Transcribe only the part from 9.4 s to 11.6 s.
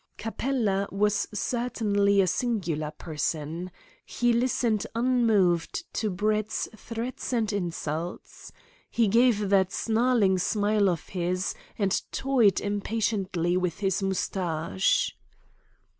that snarling smile of his,